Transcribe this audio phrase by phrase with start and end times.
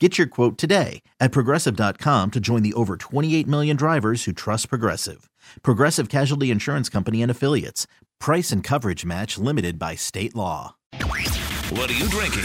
[0.00, 4.68] Get your quote today at progressive.com to join the over 28 million drivers who trust
[4.68, 5.30] Progressive.
[5.62, 7.86] Progressive Casualty Insurance Company and Affiliates.
[8.18, 10.74] Price and coverage match limited by state law.
[11.70, 12.42] What are you drinking?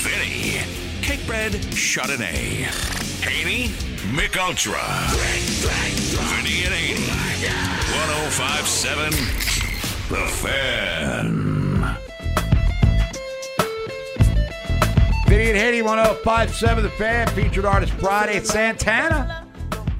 [0.00, 0.62] Vinny.
[1.02, 2.64] Cakebread Chardonnay.
[3.22, 3.68] Haney.
[4.16, 4.80] Mich Ultra.
[6.32, 7.04] Vinny and Haney.
[8.08, 9.10] 1057
[10.08, 11.47] The Fan.
[15.28, 19.46] Vinny and Haney 1057 The Fan, featured artist Friday Santana.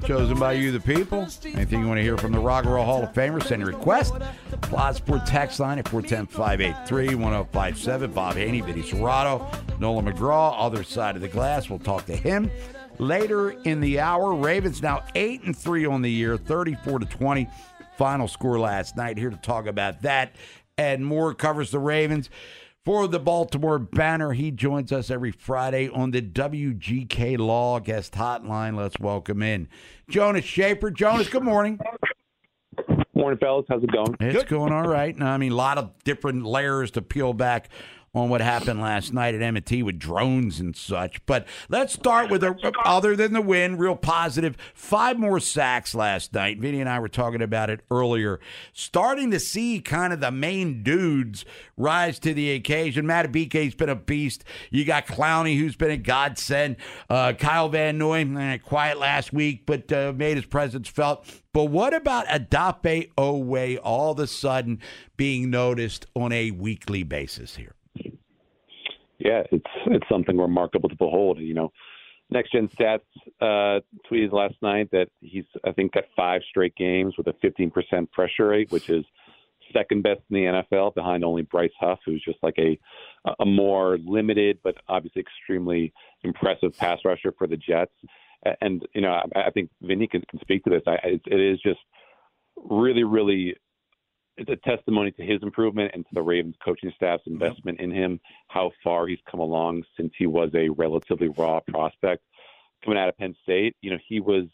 [0.03, 1.27] Chosen by you, the people.
[1.45, 3.67] Anything you want to hear from the Rock and Roll Hall of Famer, send a
[3.67, 4.15] request.
[4.61, 8.11] Plaza Sport text line at 410-583-1057.
[8.11, 11.69] Bob Haney, Vinny Cerrato, Nolan McGraw, other side of the glass.
[11.69, 12.49] We'll talk to him
[12.97, 14.33] later in the hour.
[14.33, 17.47] Ravens now 8 and 3 on the year, 34 to 20.
[17.99, 19.19] Final score last night.
[19.19, 20.33] Here to talk about that
[20.79, 22.31] and more covers the Ravens
[22.89, 24.33] for the Baltimore Banner.
[24.33, 28.75] He joins us every Friday on the WGK Law Guest Hotline.
[28.75, 29.67] Let's welcome in
[30.09, 30.89] Jonas Shaffer.
[30.89, 31.79] Jonas, good morning.
[33.13, 33.67] Morning, fellas.
[33.69, 34.15] How's it going?
[34.19, 35.15] It's going all right.
[35.15, 37.69] Now, I mean, a lot of different layers to peel back
[38.13, 41.23] on what happened last night at M&T with drones and such.
[41.25, 44.57] But let's start with a, other than the win, real positive.
[44.73, 46.59] Five more sacks last night.
[46.59, 48.39] Vinny and I were talking about it earlier.
[48.73, 51.45] Starting to see kind of the main dudes
[51.77, 53.05] rise to the occasion.
[53.05, 54.43] Madubuike's been a beast.
[54.71, 56.77] You got Clowney, who's been a godsend.
[57.09, 61.25] Uh, Kyle Van Noy, eh, quiet last week, but uh, made his presence felt.
[61.53, 64.79] But what about Odafe Oweh all of a sudden
[65.17, 67.75] being noticed on a weekly basis here?
[69.19, 71.39] Yeah, it's it's something remarkable to behold.
[71.39, 71.71] You know,
[72.29, 73.01] Next Gen Stats
[73.41, 78.11] uh, tweeted last night that he's I think got five straight games with a 15%
[78.11, 79.05] pressure rate, which is
[79.73, 82.79] second best in the NFL, behind only Bryce Huff, who's just like a
[83.39, 85.93] a more limited but obviously extremely
[86.23, 87.91] impressive pass rusher for the Jets.
[88.61, 90.83] And you know, I, I think Vinny can, can speak to this.
[90.87, 91.79] I, it, it is just
[92.55, 93.55] really, really
[94.39, 98.19] it's a testimony to his improvement and to the Ravens coaching staff's investment in him,
[98.47, 102.23] how far he's come along since he was a relatively raw prospect
[102.83, 103.75] coming out of Penn State.
[103.81, 104.45] You know, he was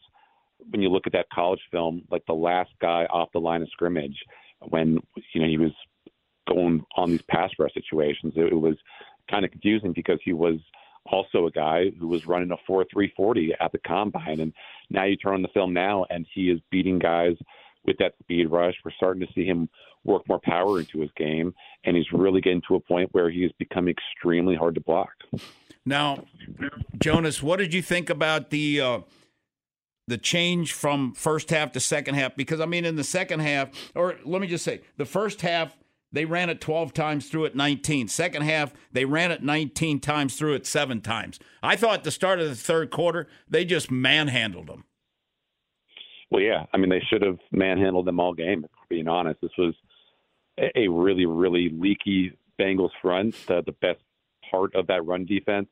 [0.72, 3.70] when you look at that college film, like the last guy off the line of
[3.70, 4.18] scrimmage
[4.70, 4.98] when
[5.34, 5.72] you know he was
[6.50, 8.34] going on these pass rush situations.
[8.36, 8.78] It, it was
[9.30, 10.58] kind of confusing because he was
[11.06, 14.54] also a guy who was running a four three forty at the combine, and
[14.90, 17.36] now you turn on the film now, and he is beating guys
[17.86, 18.76] with that speed rush.
[18.84, 19.70] We're starting to see him
[20.04, 21.54] work more power into his game,
[21.84, 25.14] and he's really getting to a point where he has become extremely hard to block.
[25.86, 26.26] Now,
[26.98, 29.00] Jonas, what did you think about the uh,
[30.08, 32.36] the change from first half to second half?
[32.36, 35.78] Because I mean, in the second half, or let me just say, the first half
[36.16, 38.08] they ran it 12 times through it 19.
[38.08, 41.40] Second half, they ran it 19 times through it seven times.
[41.62, 44.86] I thought the start of the third quarter, they just manhandled them.
[46.36, 46.66] Well, yeah.
[46.74, 49.40] I mean, they should have manhandled them all game, being honest.
[49.40, 49.74] This was
[50.76, 53.34] a really, really leaky Bengals front.
[53.48, 54.02] Uh, the best
[54.52, 55.70] part of that run defense,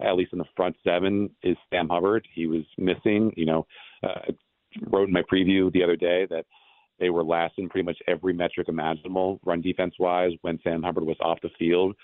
[0.00, 2.28] at least in the front seven, is Sam Hubbard.
[2.32, 3.32] He was missing.
[3.36, 3.66] You know,
[4.04, 4.30] uh,
[4.86, 6.46] wrote in my preview the other day that
[7.00, 11.06] they were last in pretty much every metric imaginable, run defense wise, when Sam Hubbard
[11.06, 11.96] was off the field.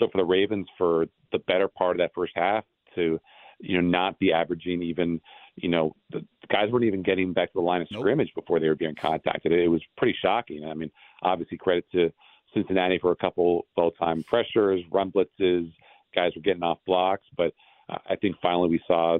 [0.00, 2.64] So for the Ravens, for the better part of that first half,
[2.96, 3.20] to
[3.60, 5.20] you know not be averaging even
[5.56, 8.68] you know, the guys weren't even getting back to the line of scrimmage before they
[8.68, 9.52] were being contacted.
[9.52, 10.64] It was pretty shocking.
[10.64, 10.90] I mean,
[11.22, 12.12] obviously credit to
[12.54, 15.72] Cincinnati for a couple full-time pressures, run blitzes,
[16.14, 17.52] guys were getting off blocks, but
[17.88, 19.18] I think finally we saw,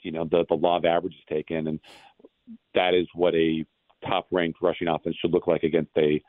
[0.00, 1.80] you know, the the law of averages taken, and
[2.74, 3.64] that is what a
[4.06, 6.22] top-ranked rushing offense should look like against a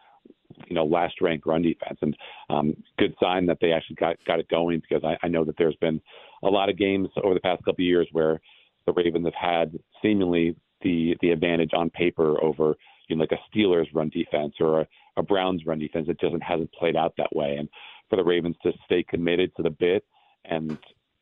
[0.66, 2.16] you know last ranked run defense, and
[2.50, 5.56] um, good sign that they actually got got it going because I, I know that
[5.58, 6.02] there's been
[6.44, 8.40] a lot of games over the past couple of years where
[8.88, 12.76] the Ravens have had seemingly the the advantage on paper over
[13.08, 14.88] you know, like a Steelers run defense or a,
[15.18, 16.08] a Browns run defense.
[16.10, 17.70] It doesn't hasn't played out that way, and
[18.10, 20.04] for the Ravens to stay committed to the bit
[20.46, 20.78] and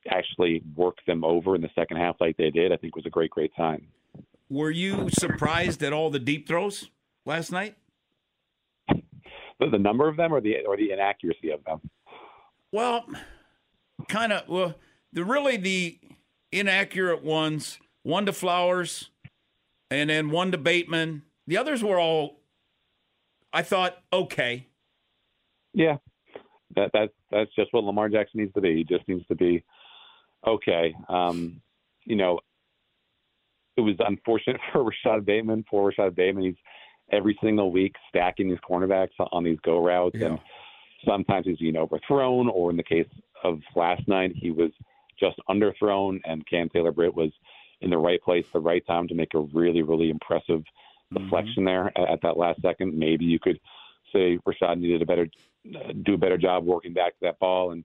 [0.10, 3.12] actually work them over in the second half like they did, I think was a
[3.12, 3.88] great great sign.
[4.50, 6.90] Were you surprised at all the deep throws
[7.26, 7.76] last night?
[8.88, 11.82] The, the number of them, or the or the inaccuracy of them?
[12.72, 13.06] Well,
[14.08, 14.48] kind of.
[14.50, 14.76] Well,
[15.14, 16.00] the really the
[16.60, 17.80] inaccurate ones.
[18.04, 19.10] One to Flowers,
[19.90, 21.24] and then one to Bateman.
[21.48, 22.40] The others were all,
[23.52, 24.68] I thought, okay.
[25.74, 25.98] Yeah,
[26.76, 28.76] that that's that's just what Lamar Jackson needs to be.
[28.76, 29.64] He just needs to be
[30.46, 30.96] okay.
[31.10, 31.62] Um,
[32.06, 32.40] you know,
[33.76, 35.66] it was unfortunate for Rashod Bateman.
[35.70, 36.56] For Rashod Bateman, he's
[37.12, 40.28] every single week stacking these cornerbacks on these go routes, yeah.
[40.28, 40.40] and
[41.06, 43.08] sometimes he's being overthrown, or in the case
[43.44, 44.72] of last night, he was
[45.20, 47.32] just underthrown, and Cam Taylor Britt was
[47.82, 51.24] in the right place, the right time to make a really, really impressive mm-hmm.
[51.24, 52.98] deflection there at, at, that last second.
[52.98, 53.60] Maybe you could
[54.14, 55.28] say Rashod needed a better,
[55.76, 57.84] uh, do a better job working back to that ball and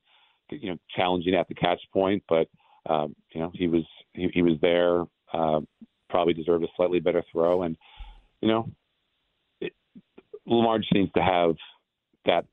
[0.51, 2.49] you know challenging at the catch point, but
[2.89, 3.85] um, you know he was
[4.15, 5.05] he, he was there.
[5.33, 5.61] Uh,
[6.09, 7.77] probably deserved a slightly better throw, and
[8.41, 8.69] you know
[10.47, 11.55] Lamar just seems to have
[12.27, 12.45] that.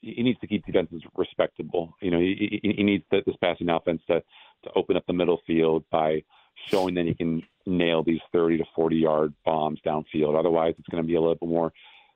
[0.00, 1.94] He needs to keep defenses respectable.
[2.00, 4.22] You know, he, he, needs this passing offense to
[4.64, 6.22] to open up the middle field by
[6.68, 10.38] showing that he can nail these 30 to 40 yard bombs downfield.
[10.38, 11.72] Otherwise, it's going to be a little bit more,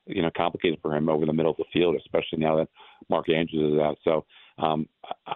[0.07, 2.69] you know, complicated for him over the middle of the field, especially now that
[3.09, 3.99] Mark Andrews is out.
[4.05, 4.25] So
[4.59, 4.89] um,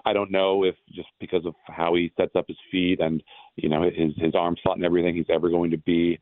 [0.05, 3.23] I don't know if just because of how he sets up his feet and
[3.56, 6.19] you know his his arm slot and everything, he's ever going to be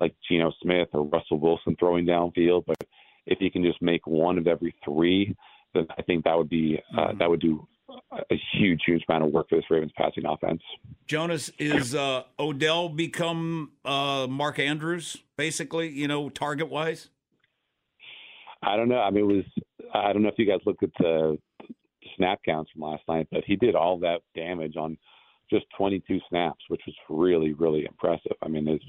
[0.00, 2.64] like Geno Smith or Russell Wilson throwing downfield.
[2.66, 2.78] But
[3.26, 5.34] if he can just make one of every three,
[5.76, 7.18] then I think that would be uh, mm-hmm.
[7.18, 7.66] that would do
[8.30, 10.62] a huge, huge amount of work for this Ravens passing offense.
[11.06, 17.08] Jonas, is uh, Odell become uh, Mark Andrews, basically, you know, target wise?
[18.62, 18.98] I don't know.
[18.98, 19.44] I mean, it was,
[19.94, 21.38] I don't know if you guys looked at the
[22.16, 24.96] snap counts from last night, but he did all that damage on
[25.50, 28.36] just 22 snaps, which was really, really impressive.
[28.42, 28.84] I mean, it's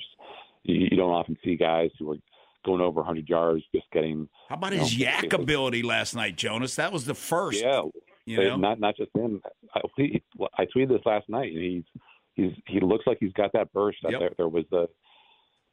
[0.63, 2.17] you, you don't often see guys who are
[2.67, 4.27] going over 100 yards just getting.
[4.49, 6.75] How about his know, YAC ability last night, Jonas?
[6.75, 7.61] That was the first.
[7.61, 7.83] Yeah,
[8.25, 8.57] you know?
[8.57, 9.41] not not just him.
[9.73, 9.81] I,
[10.57, 11.83] I tweeted this last night, and he's
[12.35, 13.99] he's he looks like he's got that burst.
[14.03, 14.19] Yep.
[14.19, 14.87] There, there was the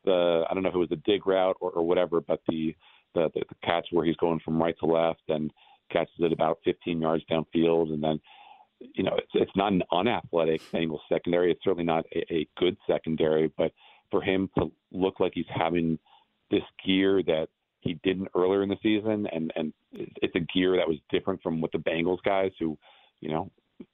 [0.05, 2.75] the I don't know if it was the dig route or, or whatever, but the,
[3.15, 5.51] the the the catch where he's going from right to left and
[5.91, 8.21] catches it about 15 yards downfield, and then
[8.81, 11.51] you know it's it's not an unathletic Bengals secondary.
[11.51, 13.73] It's certainly not a, a good secondary, but
[14.11, 15.99] for him to look like he's having
[16.55, 17.49] this gear that
[17.81, 21.61] he didn't earlier in the season, and and it's a gear that was different from
[21.61, 22.79] what the Bengals guys who,
[23.21, 23.51] you know,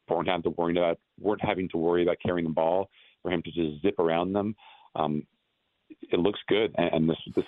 [0.08, 2.88] weren't having to worry about weren't having to worry about carrying the ball
[3.22, 4.54] for him to just zip around them.
[4.94, 5.26] Um,
[6.12, 7.44] it looks good, and, and this this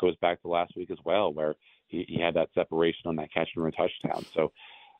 [0.00, 1.54] goes back to last week as well, where
[1.86, 4.24] he, he had that separation on that catch and run touchdown.
[4.34, 4.52] So,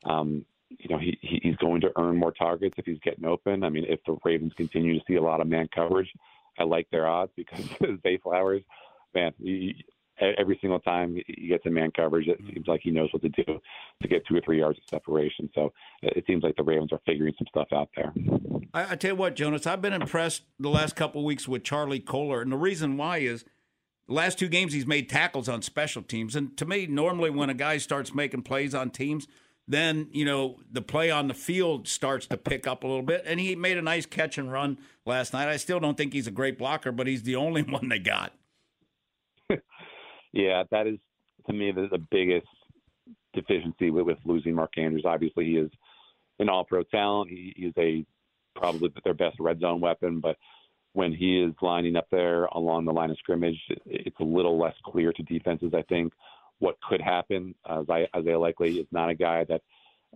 [0.05, 3.63] um, you know, he, he's going to earn more targets if he's getting open.
[3.63, 6.11] I mean, if the Ravens continue to see a lot of man coverage,
[6.57, 7.65] I like their odds because
[8.03, 8.63] Zay Flowers,
[9.17, 9.85] man, he,
[10.37, 13.29] every single time he gets in man coverage, it seems like he knows what to
[13.29, 13.59] do
[14.01, 15.49] to get two or three yards of separation.
[15.53, 15.73] So
[16.03, 18.13] uh, it seems like the Ravens are figuring some stuff out there.
[18.73, 21.99] I, I tell you what, Jonas, I've been impressed the last couple weeks with Charlie
[21.99, 23.43] Kolar, and the reason why is
[24.07, 27.49] the last two games he's made tackles on special teams, and to me, normally when
[27.49, 29.27] a guy starts making plays on teams
[29.69, 33.21] then you know the play on the field starts to pick up a little bit.
[33.25, 35.49] And he made a nice catch and run last night.
[35.49, 38.31] I still don't think he's a great blocker but he's the only one they got
[40.37, 40.97] yeah that is
[41.47, 42.47] to me the, the biggest
[43.33, 45.69] deficiency with, with losing mark andrews obviously he is
[46.39, 48.05] an all pro talent he, is a
[48.55, 50.37] probably their best red zone weapon but
[50.93, 54.59] when he is lining up there along the line of scrimmage it, it's a little
[54.59, 56.13] less clear to defenses i think
[56.59, 57.53] what could happen.
[57.65, 57.83] Uh,
[58.15, 59.61] Isaiah Likely is not a guy that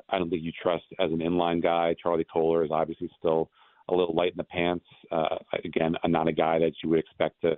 [0.09, 1.95] I don't think you trust as an inline guy.
[2.01, 3.49] Charlie Kolar is obviously still
[3.89, 4.85] a little light in the pants.
[5.11, 7.57] Uh, again, not a guy that you would expect to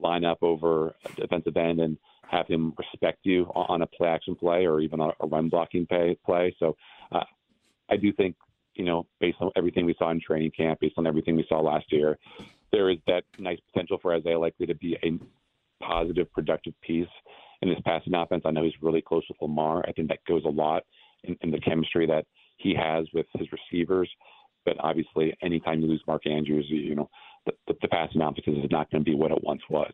[0.00, 1.98] line up over a defensive end and
[2.30, 6.16] have him respect you on a play action play or even a, run blocking play.
[6.24, 6.54] play.
[6.58, 6.76] So
[7.12, 7.24] uh,
[7.90, 8.36] I do think,
[8.74, 11.60] you know, based on everything we saw in training camp, based on everything we saw
[11.60, 12.18] last year,
[12.72, 17.06] there is that nice potential for Isaiah Likely to be a positive, productive piece
[17.60, 18.42] in his passing offense.
[18.46, 19.84] I know he's really close with Lamar.
[19.86, 20.84] I think that goes a lot
[21.24, 22.24] in, in the chemistry that
[22.56, 24.10] he has with his receivers.
[24.64, 27.10] But obviously, anytime you lose Mark Andrews, you know
[27.46, 28.12] the, the, offense
[28.46, 29.92] is not going to be what it once was.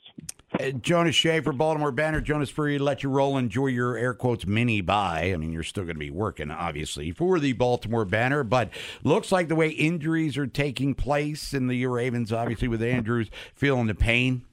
[0.59, 2.21] Uh, Jonas Shaffer, Baltimore Banner.
[2.21, 3.37] Jonas Free, let you roll.
[3.37, 5.31] Enjoy your air quotes mini bye.
[5.33, 8.71] I mean, you're still going to be working, obviously, for the Baltimore Banner, but
[9.03, 13.87] looks like the way injuries are taking place in the Ravens, obviously, with Andrews feeling
[13.87, 14.45] the pain.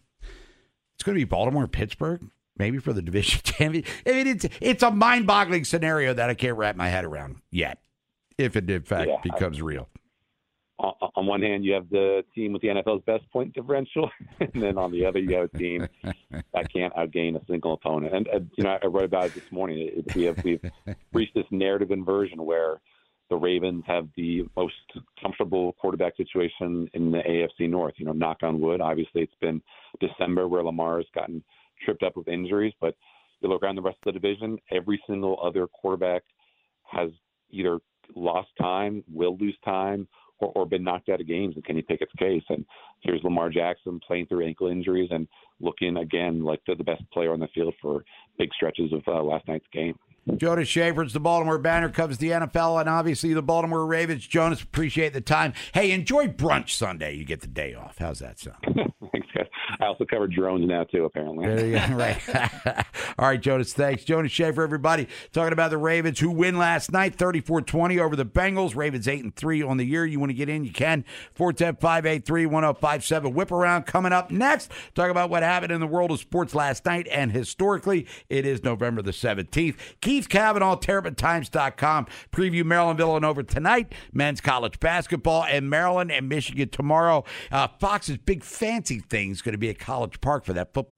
[0.95, 2.21] It's going to be Baltimore, Pittsburgh,
[2.57, 3.83] maybe for the division champion.
[4.05, 7.37] I mean, it's it's a mind boggling scenario that I can't wrap my head around
[7.51, 7.79] yet,
[8.37, 9.89] if it in fact Yeah, I- becomes real.
[10.77, 14.51] On, on one hand, you have the team with the NFL's best point differential, and
[14.61, 15.87] then on the other, you have a team
[16.31, 18.13] that can't outgain a single opponent.
[18.13, 19.89] And uh, you know, I wrote about it this morning.
[19.95, 20.61] It, we have we've
[21.13, 22.81] reached this narrative inversion where
[23.29, 24.73] the Ravens have the most
[25.21, 27.93] comfortable quarterback situation in the AFC North.
[27.97, 28.81] You know, knock on wood.
[28.81, 29.61] Obviously, it's been
[29.99, 31.43] December where Lamar has gotten
[31.83, 32.95] tripped up with injuries, but
[33.41, 36.23] you look around the rest of the division, every single other quarterback
[36.83, 37.09] has
[37.49, 37.79] either
[38.15, 40.07] lost time, will lose time,
[40.39, 42.43] or, or been knocked out of games in Kenny Pickett's case.
[42.49, 42.65] And
[43.01, 45.27] here's Lamar Jackson playing through ankle injuries and
[45.59, 48.03] looking again like they're the best player on the field for
[48.37, 49.95] big stretches of uh, last night's game.
[50.37, 54.25] Jonas Shaffer's the Baltimore Banner covers the NFL and obviously the Baltimore Ravens.
[54.25, 55.53] Jonas, appreciate the time.
[55.73, 57.13] Hey, enjoy brunch Sunday.
[57.15, 57.97] You get the day off.
[57.99, 58.57] How's that sound?
[59.11, 59.45] Thanks, guys.
[59.79, 61.45] I also cover drones now too, apparently.
[61.45, 61.85] There you go.
[61.95, 62.17] Right.
[63.19, 63.73] All right, Jonas.
[63.73, 64.03] Thanks.
[64.03, 65.07] Jonas Shaffer, everybody.
[65.31, 68.75] Talking about the Ravens who win last night, 34-20 over the Bengals.
[68.75, 70.05] Ravens 8 and 3 on the year.
[70.05, 71.05] You want to get in, you can.
[71.37, 73.33] 410-583-1057.
[73.33, 74.71] Whip around coming up next.
[74.95, 78.07] Talk about what happened in the world of sports last night and historically.
[78.29, 79.75] It is November the 17th.
[80.15, 82.07] Keith Kavanaugh, TerrapinTimes.com.
[82.31, 83.91] Preview Maryland Villanova tonight.
[84.13, 87.25] Men's college basketball and Maryland and Michigan tomorrow.
[87.51, 90.93] Uh, Fox's big fancy thing is going to be at College Park for that football.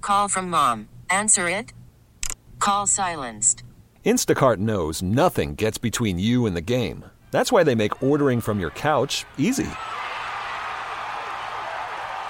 [0.00, 0.88] Call from mom.
[1.10, 1.74] Answer it.
[2.58, 3.64] Call silenced.
[4.02, 7.04] Instacart knows nothing gets between you and the game.
[7.32, 9.68] That's why they make ordering from your couch easy.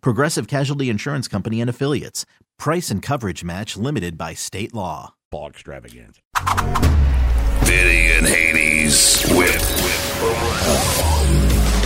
[0.00, 2.26] Progressive Casualty Insurance Company and Affiliates.
[2.58, 5.14] Price and coverage match limited by state law.
[5.30, 6.20] Ball extravaganza.
[7.64, 9.80] Vinny and Hades with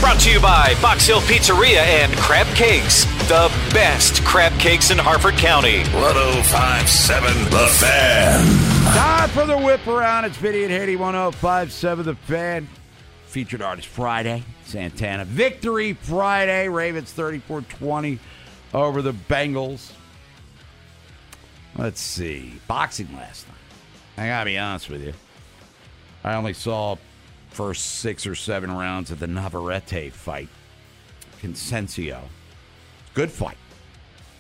[0.01, 4.99] Brought to you by Fox Hill Pizzeria and Crab Cakes, the best crab cakes in
[4.99, 5.79] Harford County.
[5.95, 8.45] 1057 The Fan.
[8.95, 10.27] Time for the whip around.
[10.27, 12.69] It's Vinny and Haiti 1057 The Fan.
[13.35, 15.25] Featured artist Friday, Santana.
[15.25, 16.69] Victory Friday.
[16.69, 18.21] Ravens 34 20
[18.73, 19.91] over the Bengals.
[21.77, 22.61] Let's see.
[22.69, 23.57] Boxing last night.
[24.25, 25.15] I gotta be honest with you.
[26.23, 26.95] I only saw
[27.51, 30.49] first six or seven rounds of the Navarrete fight.
[31.43, 32.21] Conceição.
[33.15, 33.59] Good fight.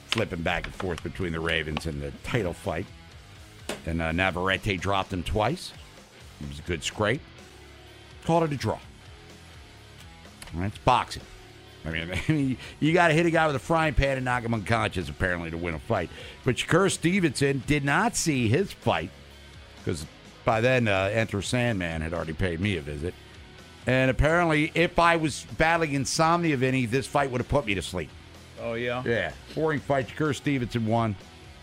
[0.07, 2.87] Flipping back and forth between the Ravens and the title fight.
[3.87, 5.73] And uh, Navarrete dropped him twice.
[6.41, 7.23] It was a good scrape.
[8.25, 8.79] Called it a draw.
[10.57, 11.23] It's boxing.
[11.85, 14.25] I mean, I mean you got to hit a guy with a frying pan and
[14.25, 16.11] knock him unconscious, apparently, to win a fight.
[16.45, 19.11] But Shakur Stevenson did not see his fight
[19.79, 20.07] because
[20.45, 23.15] by then, uh, Enter Sandman had already paid me a visit.
[23.87, 27.83] And apparently, if I was battling insomnia, Vinny, this fight would have put me to
[27.83, 28.11] sleep.
[28.61, 29.03] Oh yeah.
[29.05, 30.09] Yeah, boring fight.
[30.09, 31.15] Shakur Stevenson won.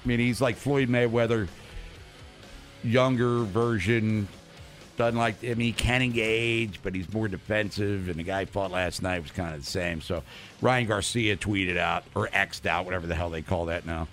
[0.03, 1.47] I mean, he's like Floyd Mayweather,
[2.83, 4.27] younger version.
[5.01, 5.43] Doesn't like.
[5.43, 8.07] I mean, he can engage, but he's more defensive.
[8.07, 9.99] And the guy fought last night was kind of the same.
[9.99, 10.21] So
[10.61, 14.07] Ryan Garcia tweeted out or xed out, whatever the hell they call that now,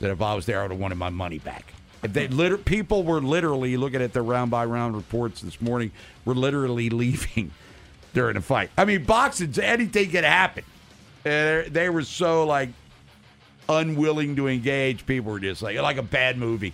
[0.00, 1.74] that if I was there, I would have wanted my money back.
[2.02, 5.92] If they liter- people were literally looking at the round by round reports this morning,
[6.24, 7.50] were literally leaving
[8.14, 8.70] during the fight.
[8.78, 10.64] I mean, boxing's anything can happen.
[11.26, 12.70] And they were so like
[13.68, 15.04] unwilling to engage.
[15.04, 16.72] People were just like, like a bad movie.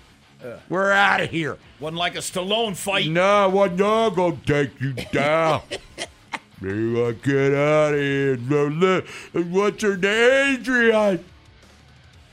[0.69, 1.59] We're out of here.
[1.81, 3.09] Wasn't like a Stallone fight.
[3.09, 3.75] No, what?
[3.75, 5.63] No, gonna take you down.
[6.61, 8.37] you gotta get out of here.
[8.37, 11.25] No, look, What's her name, Adrian?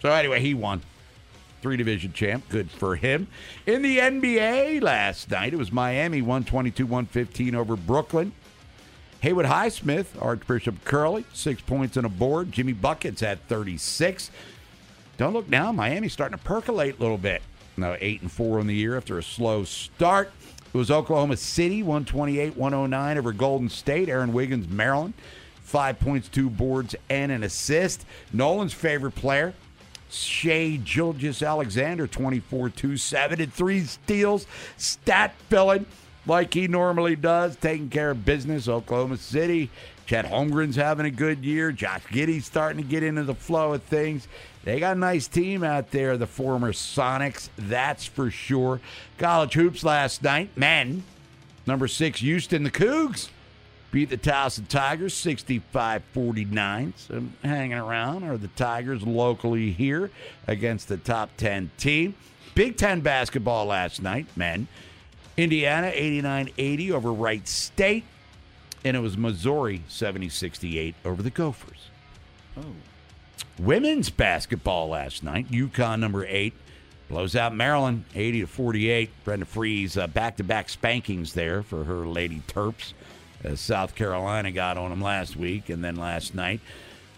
[0.01, 0.81] So anyway, he won.
[1.61, 2.47] Three division champ.
[2.49, 3.27] Good for him.
[3.65, 8.31] In the NBA last night, it was Miami 122 115 over Brooklyn.
[9.21, 12.53] Haywood Highsmith, Archbishop Curley, six points and a board.
[12.53, 14.31] Jimmy Buckets at 36.
[15.17, 15.73] Don't look now.
[15.73, 17.41] Miami's starting to percolate a little bit.
[17.79, 20.31] Now eight and four on the year after a slow start.
[20.73, 24.09] It was Oklahoma City 128 109 over Golden State.
[24.09, 25.13] Aaron Wiggins, Maryland,
[25.61, 28.05] five points, two boards, and an assist.
[28.33, 29.53] Nolan's favorite player,
[30.11, 34.45] Shai Gilgeous Alexander, 24 2 7 and three steals.
[34.77, 35.85] Stat filling
[36.25, 38.67] like he normally does, taking care of business.
[38.67, 39.69] Oklahoma City.
[40.05, 41.71] Chet Holmgren's having a good year.
[41.71, 44.27] Josh Giddey's starting to get into the flow of things.
[44.63, 48.81] They got a nice team out there, the former Sonics, that's for sure.
[49.17, 51.03] College hoops last night, men.
[51.65, 53.29] Number six, Houston, the Cougs
[53.91, 56.93] beat the Towson Tigers 65 49.
[56.97, 60.11] So hanging around are the Tigers locally here
[60.47, 62.15] against the top 10 team.
[62.55, 64.67] Big Ten basketball last night, men.
[65.37, 68.03] Indiana 89 80 over Wright State.
[68.83, 71.89] And it was Missouri 70 68 over the Gophers.
[72.57, 72.63] Oh.
[73.57, 75.51] Women's basketball last night.
[75.51, 76.53] UConn number eight
[77.09, 79.09] blows out Maryland 80 to 48.
[79.25, 82.93] Brenda Frese back to back spankings there for her Lady Terps.
[83.43, 86.59] As South Carolina got on them last week and then last night.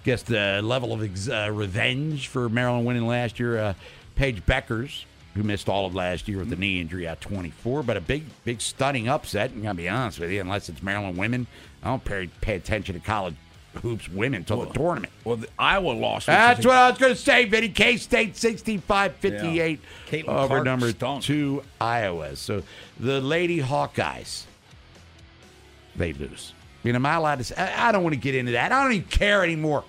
[0.04, 3.60] Guess the level of ex- uh, revenge for Maryland winning last year.
[3.60, 3.74] Uh,
[4.16, 7.98] Paige Bueckers, who missed all of last year with a knee injury at 24, but
[7.98, 9.52] a big, big stunning upset.
[9.52, 11.48] And I gotta be honest with you, unless it's Maryland women,
[11.84, 13.36] I don't pay, pay attention to college
[13.82, 15.14] hoops women until the tournament.
[15.24, 16.26] Well, the Iowa lost.
[16.28, 17.70] That's what I was going to say, Vinny.
[17.70, 19.80] K State 65 58
[20.12, 20.22] Yeah.
[20.28, 21.24] Over Clark number stunk.
[21.24, 22.36] two, Iowa.
[22.36, 22.64] So
[23.00, 24.44] the Lady Hawkeyes,
[25.96, 26.54] they lose.
[26.84, 27.56] I mean, am I allowed to say?
[27.56, 28.72] I I don't want to get into that.
[28.72, 29.84] I don't even care anymore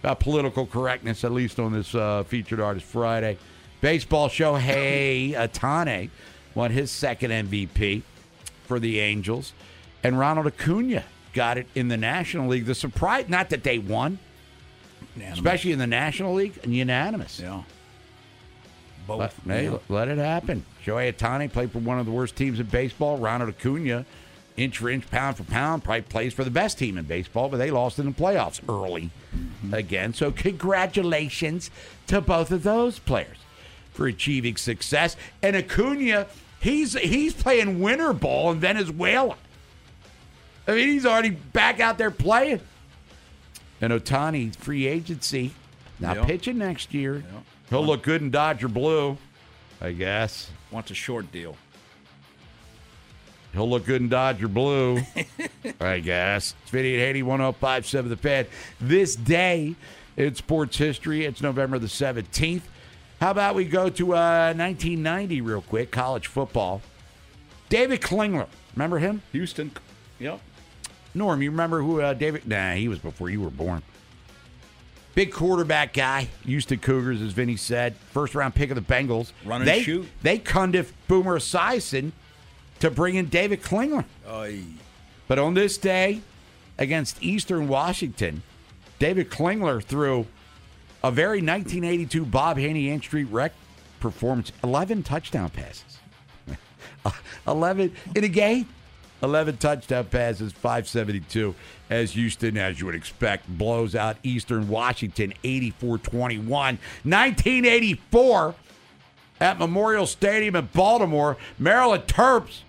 [0.00, 3.38] about political correctness, at least on this uh, featured artist Friday.
[3.80, 6.10] Baseball show, Hey Ohtani
[6.54, 8.02] won his second MVP
[8.66, 9.52] for the Angels.
[10.04, 12.66] And Ronald Acuna got it in the National League.
[12.66, 14.18] The surprise, not that they won,
[15.30, 17.40] especially in the National League, and unanimous.
[17.40, 17.62] Yeah.
[19.08, 19.40] Let, Both.
[19.46, 19.78] hey, yeah.
[19.88, 20.64] let it happen.
[20.84, 23.18] Shohei Ohtani played for one of the worst teams in baseball.
[23.18, 24.06] Ronald Acuna,
[24.56, 27.56] inch for inch, pound for pound, probably plays for the best team in baseball, but
[27.56, 29.74] they lost in the playoffs early mm-hmm.
[29.74, 30.14] again.
[30.14, 31.70] So congratulations
[32.06, 33.38] to both of those players
[33.92, 35.16] for achieving success.
[35.42, 36.26] And Acuna,
[36.60, 39.36] he's he's playing winter ball in Venezuela.
[40.66, 42.60] I mean, he's already back out there playing.
[43.80, 45.52] And Ohtani, free agency,
[45.98, 46.26] not Yep.
[46.26, 47.24] pitching next year.
[47.68, 49.18] He'll look good in Dodger blue,
[49.80, 50.50] I guess.
[50.70, 51.56] Wants a short deal.
[53.52, 55.00] He'll look good in Dodger blue,
[55.80, 56.54] I guess.
[56.62, 58.46] It's 5880 1057 The Fan.
[58.80, 59.74] This day
[60.16, 62.62] in sports history, it's November the 17th.
[63.20, 66.82] How about we go to uh, 1990 real quick, college football.
[67.68, 69.22] David Klingler, remember him?
[69.32, 69.70] Houston.
[70.18, 70.40] Yep.
[71.14, 72.46] Norm, you remember who uh, David?
[72.46, 73.82] Nah, he was before you were born.
[75.14, 77.94] Big quarterback guy, used to Cougars, as Vinny said.
[78.12, 79.32] First round pick of the Bengals.
[79.44, 80.08] Run and they, shoot.
[80.22, 82.12] They Cundiff Boomer Esiason
[82.80, 84.04] to bring in David Klingler.
[85.28, 86.22] But on this day
[86.78, 88.42] against Eastern Washington,
[88.98, 90.26] David Klingler threw
[91.04, 93.52] a very 1982 Bob Haney Ann Street Rec
[94.00, 95.98] performance 11 touchdown passes.
[97.46, 98.66] 11 in a game.
[99.22, 101.54] 11 touchdown passes, 572,
[101.90, 106.78] as Houston, as you would expect, blows out Eastern Washington 84 21.
[107.04, 108.54] 1984
[109.40, 112.60] at Memorial Stadium in Baltimore, Maryland Terps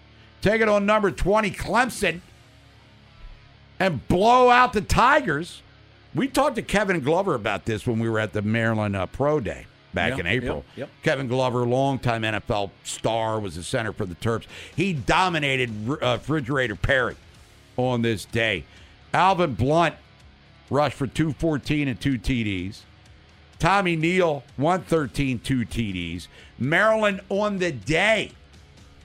[0.41, 2.21] taking on number 20 Clemson
[3.79, 5.61] and blow out the Tigers.
[6.13, 9.39] We talked to Kevin Glover about this when we were at the Maryland uh, Pro
[9.39, 10.65] Day back in April.
[11.03, 14.45] Kevin Glover, longtime NFL star, was the center for the Terps.
[14.75, 17.15] He dominated uh, Refrigerator Perry
[17.77, 18.63] on this day.
[19.13, 19.95] Alvin Blount
[20.69, 22.79] rushed for 214 and two TDs.
[23.59, 26.27] Tommy Neal, 113, two TDs.
[26.59, 28.31] Maryland on the day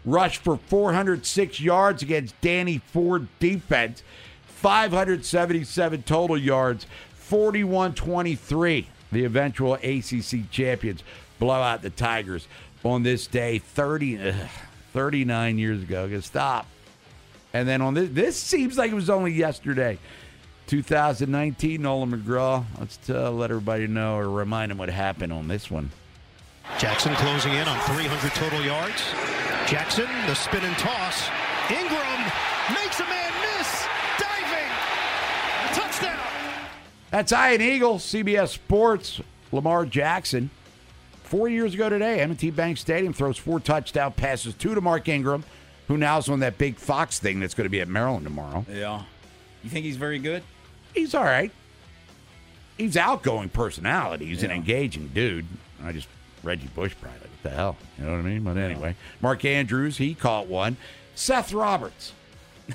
[0.04, 4.02] rushed for 406 yards against Danny Ford defense,
[4.46, 8.88] 577 total yards, 41 23.
[9.12, 11.02] The eventual ACC champions
[11.38, 12.46] blow out the Tigers
[12.84, 14.34] on this day 30, ugh,
[14.92, 16.08] 39 years ago.
[16.08, 16.66] Gonna stop.
[17.52, 19.98] And then on this, this seems like it was only yesterday.
[20.66, 22.64] 2019, Nolan McGraw.
[22.78, 25.90] Let's uh, let everybody know or remind them what happened on this one.
[26.78, 29.02] Jackson closing in on 300 total yards.
[29.66, 31.28] Jackson, the spin and toss.
[31.70, 32.20] Ingram
[32.74, 33.86] makes a man miss.
[34.20, 34.70] Diving.
[35.72, 36.18] Touchdown.
[37.10, 39.20] That's Ian Eagle, CBS Sports.
[39.52, 40.50] Lamar Jackson.
[41.22, 45.44] Four years ago today, M&T Bank Stadium throws four touchdown passes, two to Mark Ingram,
[45.86, 48.64] who now's on that big Fox thing that's going to be at Maryland tomorrow.
[48.70, 49.02] Yeah.
[49.62, 50.42] You think he's very good?
[50.94, 51.52] He's all right.
[52.78, 54.26] He's outgoing personality.
[54.26, 55.46] He's an engaging dude.
[55.82, 56.08] I just
[56.42, 57.76] Reggie Bush probably like, what the hell?
[57.98, 58.44] You know what I mean?
[58.44, 60.76] But anyway, Mark Andrews, he caught one.
[61.14, 62.12] Seth Roberts.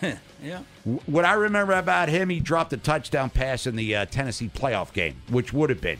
[0.43, 0.60] Yeah.
[1.06, 4.91] What I remember about him, he dropped a touchdown pass in the uh, Tennessee playoff
[4.91, 5.99] game, which would have been.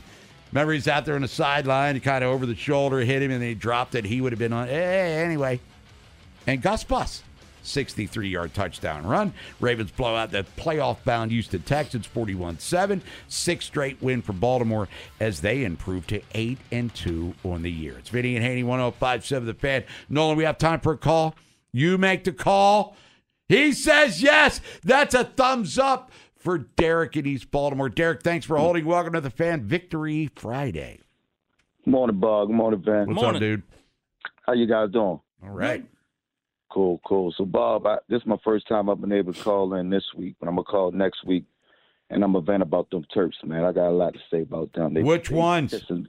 [0.52, 3.42] Remember, he's out there on the sideline, kind of over the shoulder, hit him, and
[3.42, 4.04] he dropped it.
[4.04, 4.68] He would have been on.
[4.68, 5.60] Hey, anyway.
[6.46, 7.22] And Gus Bus,
[7.62, 9.32] 63 yard touchdown run.
[9.60, 13.02] Ravens blow out the playoff bound Houston Texans 41 7.
[13.28, 14.88] Six straight win for Baltimore
[15.20, 17.96] as they improve to 8 and 2 on the year.
[17.98, 19.84] It's Vinny and Haney 1057 The Fan.
[20.10, 21.34] Nolan, we have time for a call.
[21.72, 22.94] You make the call.
[23.54, 24.60] He says yes.
[24.82, 27.88] That's a thumbs up for Derek in East Baltimore.
[27.88, 28.84] Derek, thanks for holding.
[28.84, 31.00] Welcome to the Fan Victory Friday.
[31.86, 32.50] Morning, Bug.
[32.50, 33.06] Morning, Van.
[33.06, 33.62] What's up, dude?
[34.46, 35.20] How you guys doing?
[35.42, 35.84] All right.
[36.70, 37.32] Cool, cool.
[37.36, 40.04] So, Bob, I, this is my first time I've been able to call in this
[40.16, 41.44] week, but I'm gonna call next week,
[42.10, 43.64] and I'm gonna vent about them Terps, man.
[43.64, 44.94] I got a lot to say about them.
[44.94, 45.72] They, Which they ones?
[45.72, 46.06] Pissing,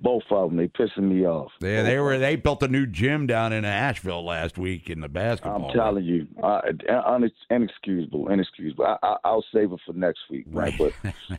[0.00, 0.56] both of them.
[0.58, 1.52] They pissing me off.
[1.60, 2.18] Yeah, they were.
[2.18, 5.70] They built a new gym down in Asheville last week in the basketball.
[5.70, 6.60] I'm telling you, uh,
[7.06, 8.84] un- inexcusable, inexcusable.
[8.84, 10.74] I, I, I'll save it for next week, right?
[10.76, 10.92] But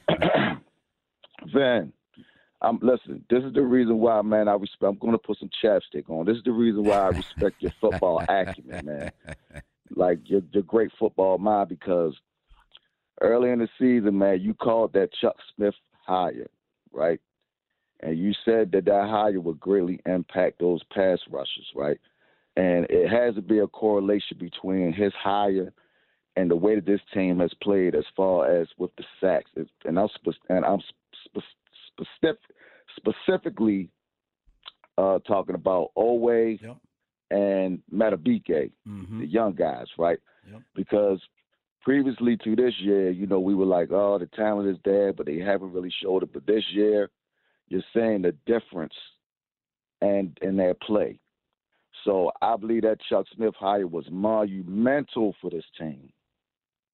[1.53, 1.93] Van,
[2.61, 3.23] I'm listen.
[3.29, 4.47] This is the reason why, man.
[4.47, 4.83] I respect.
[4.83, 6.25] I'm going to put some chapstick on.
[6.25, 9.11] This is the reason why I respect your football acumen, man.
[9.95, 12.15] Like your your great football mind, because
[13.21, 16.47] early in the season, man, you called that Chuck Smith hire,
[16.91, 17.21] right?
[18.01, 21.99] And you said that that hire would greatly impact those pass rushers, right?
[22.55, 25.71] And it has to be a correlation between his hire
[26.35, 29.49] and the way that this team has played as far as with the sacks.
[29.85, 30.07] And I'm
[30.49, 30.81] and I'm
[31.25, 31.39] spe-
[31.87, 32.39] specific,
[32.95, 33.89] specifically
[34.97, 36.59] uh, talking about Oweh
[37.31, 39.19] and Madubuike, Mm-hmm.
[39.19, 40.19] the young guys, right?
[40.51, 40.61] Yep.
[40.75, 41.19] Because
[41.81, 45.25] previously to this year, you know, we were like, oh, the talent is there, but
[45.25, 46.33] they haven't really showed it.
[46.33, 47.09] But this year,
[47.69, 48.93] you're seeing the difference
[50.01, 51.19] and in their play.
[52.05, 56.11] So I believe that Chuck Smith hire was monumental for this team.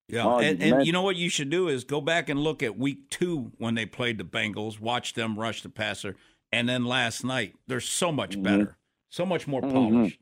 [0.08, 2.62] Yeah, and, you and you know what you should do is go back and look
[2.62, 6.16] at week two when they played the Bengals, watch them rush the passer,
[6.52, 8.44] and then last night they're so much Mhm.
[8.44, 8.78] better,
[9.10, 9.72] so much more Mhm.
[9.72, 10.20] polished.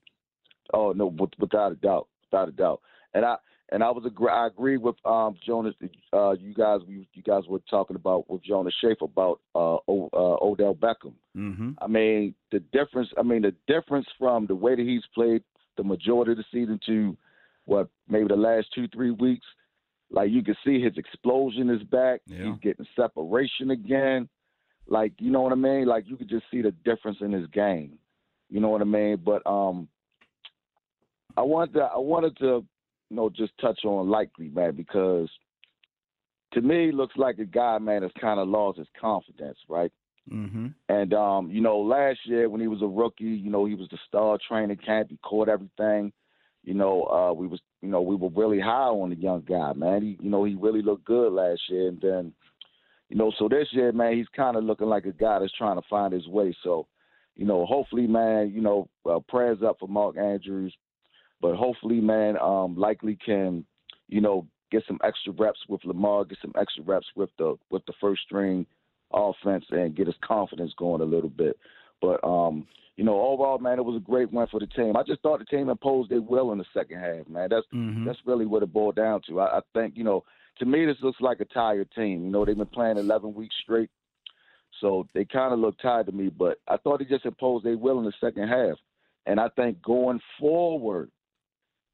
[0.73, 1.07] Oh no,
[1.39, 2.81] without a doubt, without a doubt.
[3.13, 3.37] And I
[3.71, 4.29] and I was agree.
[4.29, 5.75] I agree with um Jonas.
[6.13, 10.09] Uh, you guys, you, you guys were talking about with Jonas Shaffer about uh, o,
[10.13, 11.13] uh Odell Beckham.
[11.37, 11.71] Mm-hmm.
[11.81, 13.09] I mean, the difference.
[13.17, 15.43] I mean, the difference from the way that he's played
[15.77, 17.17] the majority of the season to
[17.65, 19.45] what maybe the last two three weeks.
[20.09, 22.19] Like you can see his explosion is back.
[22.25, 22.45] Yeah.
[22.45, 24.27] He's getting separation again.
[24.87, 25.85] Like you know what I mean.
[25.85, 27.97] Like you could just see the difference in his game.
[28.49, 29.21] You know what I mean.
[29.23, 29.87] But um,
[31.37, 32.65] I wanted to, I wanted to,
[33.11, 35.29] you know, just touch on likely man because
[36.53, 39.91] to me looks like a guy man that's kind of lost his confidence, right?
[40.31, 40.67] Mm-hmm.
[40.87, 43.89] And um, you know, last year when he was a rookie, you know, he was
[43.91, 45.09] the star training camp.
[45.09, 46.13] He caught everything.
[46.63, 49.73] You know, uh, we was, you know, we were really high on the young guy,
[49.73, 50.03] man.
[50.03, 52.33] He, you know, he really looked good last year, and then,
[53.09, 55.75] you know, so this year, man, he's kind of looking like a guy that's trying
[55.75, 56.55] to find his way.
[56.63, 56.87] So,
[57.35, 60.73] you know, hopefully, man, you know, uh, prayers up for Mark Andrews,
[61.41, 63.65] but hopefully, man, um, likely can,
[64.07, 67.85] you know, get some extra reps with Lamar, get some extra reps with the with
[67.85, 68.65] the first string
[69.11, 71.57] offense, and get his confidence going a little bit.
[72.01, 74.95] But um, you know, overall, man, it was a great win for the team.
[74.95, 77.47] I just thought the team imposed their well in the second half, man.
[77.49, 78.05] That's Mm-hmm.
[78.05, 79.39] that's really what it boiled down to.
[79.39, 80.23] I, I think, you know,
[80.59, 82.25] to me, this looks like a tired team.
[82.25, 83.89] You know, they've been playing 11 weeks straight,
[84.79, 86.29] so they kind of look tired to me.
[86.29, 88.77] But I thought they just imposed their will in the second half,
[89.25, 91.09] and I think going forward,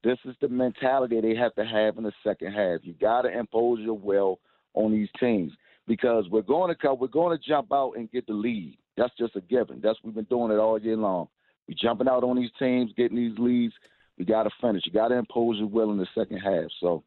[0.04, 2.80] this is the mentality they have to have in the second half.
[2.82, 4.38] You got to impose your will
[4.74, 5.52] on these teams
[5.86, 8.78] because we're going to come, we're going to jump out and get the lead.
[8.96, 9.80] That's just a given.
[9.82, 11.28] That's we've been doing it all year long.
[11.66, 13.74] We jumping out on these teams, getting these leads.
[14.18, 14.82] We got to finish.
[14.86, 16.70] You got to impose your will in the second half.
[16.80, 17.04] So,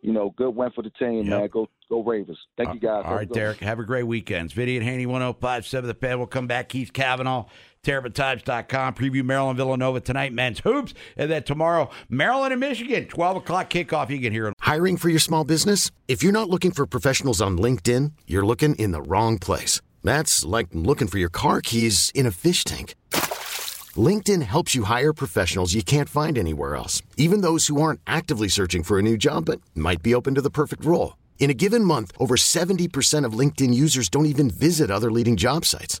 [0.00, 1.48] you know, good win for the team, man.
[1.48, 2.38] Go Go Ravens.
[2.56, 3.02] Thank uh, you guys.
[3.04, 3.60] All right, Derek.
[3.60, 4.50] Have a great weekend.
[4.50, 6.16] Vinny and Haney, 1057 The Fan.
[6.16, 6.70] We'll come back.
[6.70, 7.44] Keith Kavanaugh,
[7.84, 8.94] TerrapinTimes.com.
[8.94, 10.94] Preview Maryland Villanova tonight, men's hoops.
[11.16, 14.08] And then tomorrow, Maryland and Michigan, 12 o'clock kickoff.
[14.08, 14.54] You can hear it.
[14.60, 15.90] Hiring for your small business?
[16.06, 19.80] If you're not looking for professionals on LinkedIn, you're looking in the wrong place.
[20.04, 22.94] That's like looking for your car keys in a fish tank.
[23.96, 28.48] LinkedIn helps you hire professionals you can't find anywhere else, even those who aren't actively
[28.48, 31.16] searching for a new job but might be open to the perfect role.
[31.38, 35.64] In a given month, over 70% of LinkedIn users don't even visit other leading job
[35.64, 36.00] sites.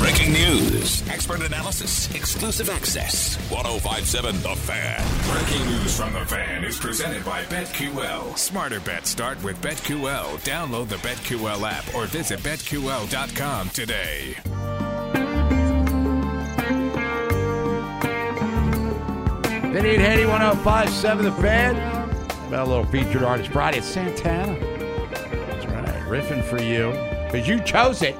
[0.00, 0.28] On the fan.
[0.28, 3.36] Breaking news, expert analysis, exclusive access.
[3.50, 5.04] 1057 The Fan.
[5.32, 8.36] Breaking news from The Fan is presented by BetQL.
[8.36, 10.38] Smarter bets start with BetQL.
[10.44, 14.36] Download the BetQL app or visit BetQL.com today.
[19.72, 21.76] Vinny and Haney, 1057 The Fan.
[22.48, 23.78] About a little featured artist Friday.
[23.78, 24.58] It's Santana.
[25.10, 26.02] That's right.
[26.08, 26.90] Riffing for you.
[27.30, 28.16] Because you chose it.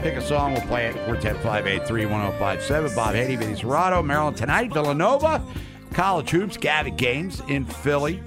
[0.00, 0.96] Pick a song, we'll play it.
[1.06, 2.96] 410-583-1057.
[2.96, 4.72] Bob Haney, Vinny Cerrato, Maryland tonight.
[4.72, 5.44] Villanova,
[5.92, 8.22] college hoops, Gavitt games in Philly.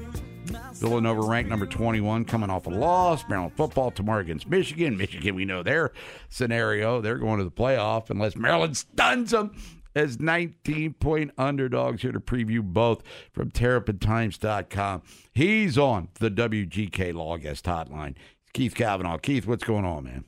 [0.74, 3.24] Villanova ranked number 21, coming off a loss.
[3.28, 4.96] Maryland football tomorrow against Michigan.
[4.96, 5.94] Michigan, we know their
[6.30, 7.02] scenario.
[7.02, 9.56] They're going to the playoff unless Maryland stuns them
[9.96, 12.04] as 19 point underdogs.
[12.04, 15.02] Here to preview both from TerrapinTimes.com.
[15.34, 18.14] He's on the WGK Law Guest Hotline.
[18.54, 19.18] Keith Kavanaugh.
[19.18, 20.26] Keith, what's going on, man?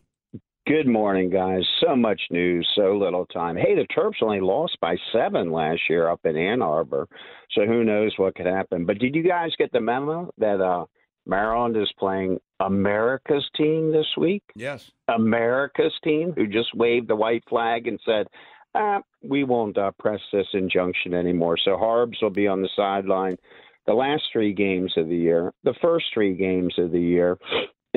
[0.67, 1.61] Good morning, guys.
[1.79, 3.55] So much news, so little time.
[3.55, 7.07] Hey, the Terps only lost by seven last year up in Ann Arbor,
[7.51, 8.83] so who knows what could happen.
[8.83, 10.85] But did you guys get the memo that uh,
[11.27, 14.41] Maryland is playing America's team this week?
[14.55, 14.89] Yes.
[15.07, 18.25] America's team, who just waved the white flag and said,
[18.73, 21.57] ah, we won't uh, press this injunction anymore.
[21.63, 23.37] So Harbs will be on the sideline
[23.85, 27.37] the last three games of the year, the first three games of the year.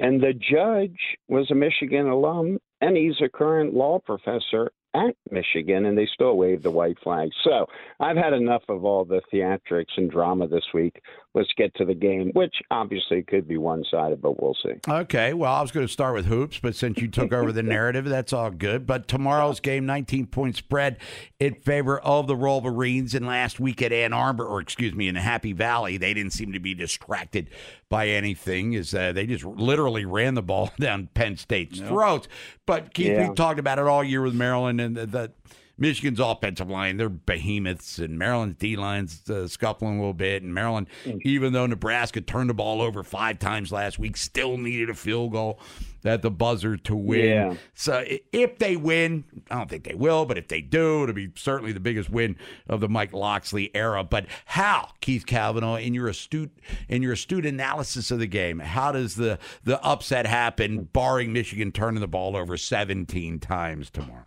[0.00, 5.86] And the judge was a Michigan alum, and he's a current law professor at Michigan,
[5.86, 7.30] and they still wave the white flag.
[7.44, 7.66] So
[8.00, 11.02] I've had enough of all the theatrics and drama this week.
[11.34, 14.74] Let's get to the game, which obviously could be one sided, but we'll see.
[14.88, 17.62] Okay, well, I was going to start with hoops, but since you took over the
[17.64, 18.86] narrative, that's all good.
[18.86, 20.98] But tomorrow's game, 19 point spread
[21.38, 23.14] in favor of the Wolverines.
[23.14, 26.52] And last week at Ann Arbor, or excuse me, in Happy Valley, they didn't seem
[26.52, 27.50] to be distracted
[27.90, 28.72] by anything.
[28.74, 31.88] Is uh, they just literally ran the ball down Penn State's Yep.
[31.88, 32.28] throats.
[32.66, 33.26] But Keith, Yeah.
[33.28, 35.32] we've talked about it all year with Maryland and the, the
[35.78, 40.42] Michigan's offensive line, they're behemoths, and Maryland's D line's uh, scuffling a little bit.
[40.42, 40.88] And Maryland,
[41.22, 45.32] even though Nebraska turned the ball over five times last week, still needed a field
[45.32, 45.60] goal
[46.04, 47.24] at the buzzer to win.
[47.24, 47.54] Yeah.
[47.74, 51.30] So if they win, I don't think they will, but if they do, it'll be
[51.36, 52.36] certainly the biggest win
[52.68, 54.04] of the Mike Locksley era.
[54.04, 56.52] But how, Keith Kavanaugh, in your astute
[56.88, 61.72] in your astute analysis of the game, how does the the upset happen, barring Michigan
[61.72, 64.26] turning the ball over 17 times tomorrow?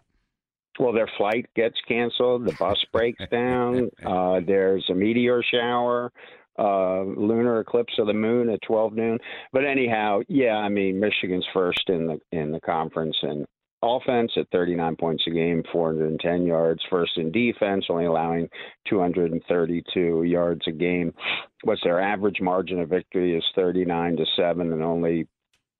[0.79, 2.45] Well, their flight gets canceled.
[2.45, 3.89] The bus breaks down.
[4.05, 6.11] Uh, there's a meteor shower,
[6.57, 9.19] uh, lunar eclipse of the moon at 12 noon.
[9.51, 13.45] But anyhow, yeah, I mean, Michigan's first in the in the conference and
[13.83, 16.81] offense at 39 points a game, 410 yards.
[16.89, 18.47] First in defense, only allowing
[18.87, 21.13] 232 yards a game.
[21.63, 25.27] What's their average margin of victory is 39 to seven, and only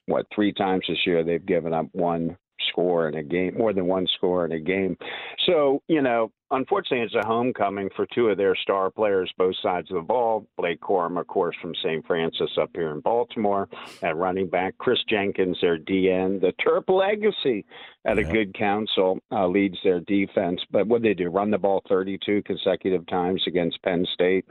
[0.08, 2.38] what three times this year they've given up one
[2.72, 4.98] score in a game, more than one score in a game.
[5.46, 9.90] So, you know, unfortunately, it's a homecoming for two of their star players, both sides
[9.90, 10.46] of the ball.
[10.58, 12.06] Blake Corum, of course, from St.
[12.06, 13.68] Francis up here in Baltimore
[14.04, 14.78] at running back.
[14.78, 16.42] Chris Jenkins, their DN.
[16.42, 17.66] The Terp legacy
[18.06, 20.62] at a good Counsel uh, leads their defense.
[20.72, 24.46] But what they do, run the ball 32 consecutive times against Penn State.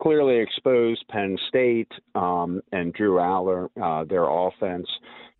[0.00, 4.86] Clearly exposed Penn State um, and Drew Allar, uh, their offense.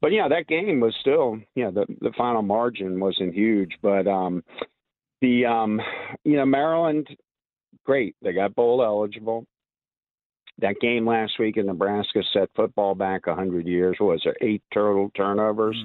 [0.01, 4.07] But yeah, that game was still, you know, the the final margin wasn't huge, but
[4.07, 4.45] um,
[5.21, 5.81] the um,
[6.25, 7.09] you know Maryland,
[7.85, 9.45] great, they got bowl eligible.
[10.61, 13.97] That game last week in Nebraska set football back 100 years.
[13.99, 15.77] What was there eight total turnovers?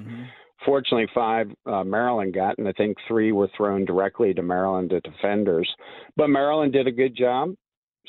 [0.64, 5.00] Fortunately, five uh, Maryland got, and I think three were thrown directly to Maryland the
[5.00, 5.72] defenders.
[6.16, 7.54] But Maryland did a good job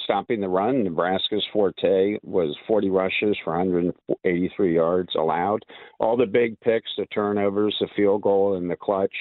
[0.04, 0.84] stopping the run.
[0.84, 5.64] Nebraska's forte was 40 rushes for 183 yards allowed.
[6.00, 9.16] All the big picks, the turnovers, the field goal, and the clutch.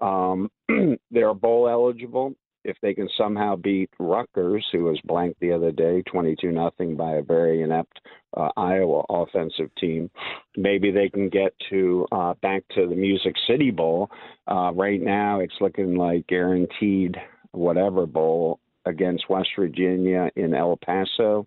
[0.00, 0.50] Um,
[1.10, 6.02] they're bowl eligible if they can somehow beat Rutgers, who was blanked the other day,
[6.02, 8.00] 22 nothing by a very inept
[8.36, 10.10] uh, Iowa offensive team.
[10.56, 14.10] Maybe they can get to uh, back to the Music City Bowl.
[14.46, 17.16] Uh, right now, it's looking like guaranteed
[17.52, 21.46] whatever bowl against West Virginia in El Paso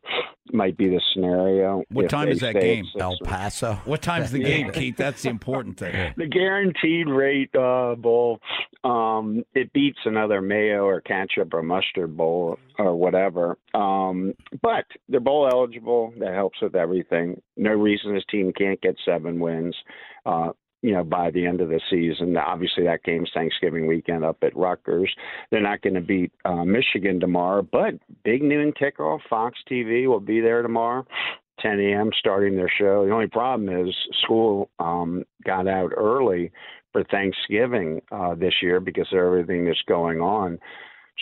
[0.51, 1.83] might be the scenario.
[1.89, 2.85] What time is that game?
[2.99, 3.73] El Paso.
[3.85, 4.97] What time's the game, Keith?
[4.97, 6.13] That's the important thing.
[6.17, 8.39] the guaranteed rate uh, bowl.
[8.83, 13.57] Um, it beats another mayo or ketchup or mustard bowl or whatever.
[13.73, 16.13] Um, but they're bowl eligible.
[16.19, 17.41] That helps with everything.
[17.57, 19.75] No reason this team can't get seven wins.
[20.25, 20.49] Uh,
[20.83, 22.35] you know, by the end of the season.
[22.37, 25.11] Obviously, that game's Thanksgiving weekend up at Rutgers.
[25.49, 29.19] They're not going to beat uh, Michigan tomorrow, but big noon kickoff.
[29.29, 31.07] Fox TV will be there tomorrow.
[31.61, 32.11] 10 a.m.
[32.19, 33.05] starting their show.
[33.05, 36.51] The only problem is school um, got out early
[36.91, 40.59] for Thanksgiving uh, this year because of everything that's going on.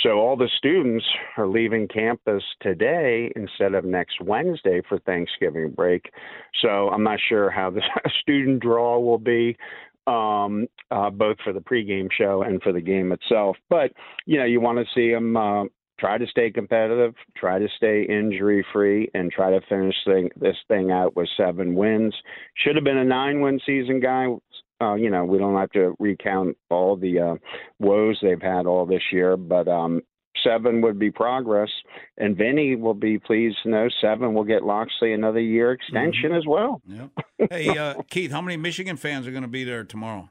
[0.04, 1.06] So all the students
[1.38, 6.12] are leaving campus today instead of next Wednesday for Thanksgiving break.
[6.62, 7.82] So I'm not sure how the
[8.22, 9.58] student draw will be,
[10.08, 13.58] um, uh, both for the pregame show and for the game itself.
[13.70, 13.92] But
[14.26, 15.66] you know, you want to see them uh,
[16.02, 20.58] try to stay competitive, try to stay injury free, and try to finish thing, this
[20.68, 22.16] thing out with seven wins.
[22.56, 24.26] Should have been a nine win season, guy.
[24.82, 27.36] Uh, you know, we don't have to recount all the uh,
[27.80, 30.02] woes they've had all this year, but um,
[30.44, 31.70] seven would be progress.
[32.18, 36.46] And Vinny will be pleased to know seven will get Locksley another year extension as
[36.48, 36.82] well.
[36.88, 37.08] Yeah.
[37.50, 40.30] Hey, uh, Keith, how many Michigan fans are going to be there tomorrow?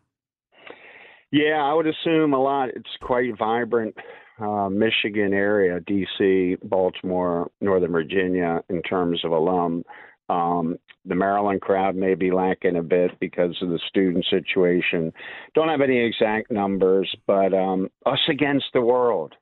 [1.32, 2.68] Yeah, I would assume a lot.
[2.68, 3.96] It's quite vibrant.
[4.40, 9.82] Uh, Michigan area, D.C., Baltimore, Northern Virginia, in terms of alum.
[10.30, 15.12] Um, the Maryland crowd may be lacking a bit because of the student situation.
[15.54, 19.34] Don't have any exact numbers, but um, us against the world.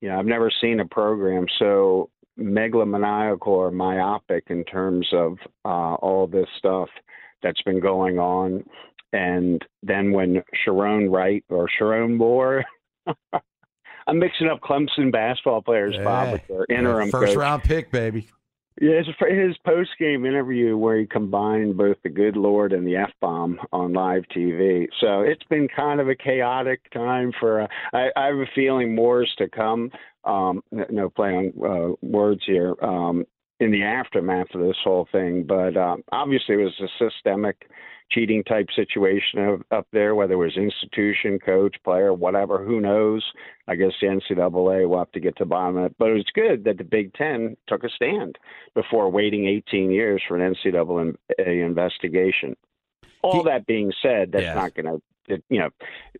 [0.00, 5.96] You know, I've never seen a program so megalomaniacal or myopic in terms of uh,
[5.96, 6.88] all this stuff
[7.42, 8.64] that's been going on.
[9.12, 12.64] And then when Sharone Wright or Sherrone Moore,
[14.06, 17.36] I'm mixing up Clemson basketball players, Bob, with their interim First coach.
[17.36, 18.28] round pick, baby.
[18.80, 22.96] Yeah, his, his post game interview where he combined both the good Lord and the
[22.96, 24.86] f bomb on live TV.
[25.00, 27.62] So it's been kind of a chaotic time for.
[27.62, 29.90] Uh, I, I have a feeling more is to come.
[30.24, 32.74] Um, no play on uh, words here.
[32.82, 33.26] Um,
[33.60, 37.68] in the aftermath of this whole thing, but um, obviously it was a systemic
[38.10, 43.22] cheating type situation of, up there, whether it was institution, coach, player, whatever, who knows?
[43.68, 45.96] I guess the NCAA will have to get to the bottom of it.
[45.98, 48.36] But it was good that the Big Ten took a stand
[48.74, 52.56] before waiting 18 years for an NCAA investigation.
[53.22, 54.54] All that being said, that's Yeah.
[54.54, 55.02] not going to
[55.48, 55.68] you know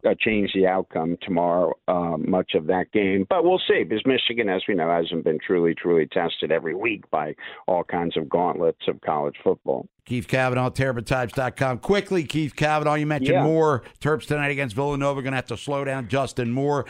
[0.09, 4.49] uh, change the outcome tomorrow uh, much of that game but we'll see because michigan
[4.49, 7.35] as we know hasn't been truly truly tested every week by
[7.67, 11.79] all kinds of gauntlets of college football Keith Kavanaugh, TerrapinTimes.com.
[11.79, 13.45] Quickly, Keith Kavanaugh, you mentioned Yeah.
[13.45, 13.85] Moore.
[14.01, 15.23] Terps tonight against Villanova.
[15.23, 16.87] Going to have to slow down Justin Moore.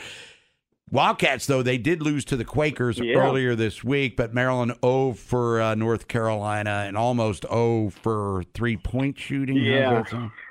[0.89, 3.15] Wildcats, though, they did lose to the Quakers Yeah.
[3.15, 8.75] earlier this week, but Maryland 0 for uh, North Carolina and almost 0 for three
[8.75, 9.55] point shooting.
[9.55, 10.03] Yeah.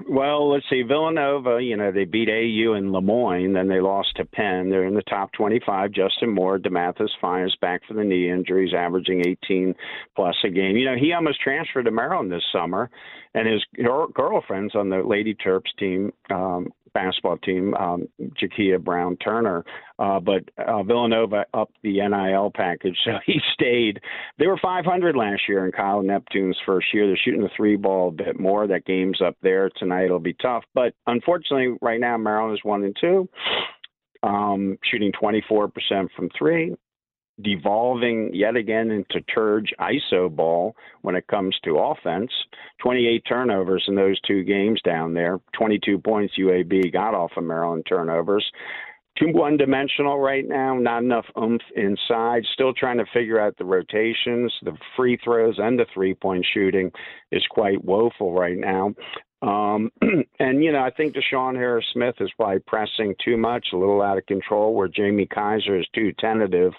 [0.08, 0.80] Well, let's see.
[0.80, 4.70] Villanova, you know, they beat AU in Le Moyne, then they lost to Penn.
[4.70, 5.92] They're in the top 25.
[5.92, 9.74] Justin Moore, DeMathis Fires back for the knee injuries, averaging 18
[10.16, 10.74] plus a game.
[10.78, 12.88] You know, he almost transferred to Maryland this summer,
[13.34, 13.62] and his
[14.14, 18.08] girlfriend's on the Lady Terps team, um, basketball team, um,
[18.40, 19.64] Jakia Brown Turner.
[19.98, 24.00] Uh, but uh, Villanova upped the NIL package, so he stayed.
[24.38, 27.06] They were 500 last year in Kyle Neptune's first year.
[27.06, 28.66] They're shooting the three ball a bit more.
[28.66, 30.04] That game's up there tonight.
[30.04, 33.28] It'll be tough, but unfortunately, right now Maryland is one and two,
[34.22, 35.70] um, shooting 24%
[36.16, 36.74] from three
[37.42, 42.30] devolving yet again into Turge ISO ball when it comes to offense.
[42.82, 45.40] 28 turnovers in those two games down there.
[45.52, 48.50] 22 points UAB got off of Maryland turnovers.
[49.18, 52.42] Too one dimensional right now, not enough oomph inside.
[52.54, 56.90] Still trying to figure out the rotations, the free throws, and the three point shooting
[57.30, 58.94] is quite woeful right now.
[59.42, 59.90] Um,
[60.38, 64.02] and you know, I think DeShawn Harris Smith is probably pressing too much, a little
[64.02, 66.72] out of control, where Jamie Kaiser is too tentative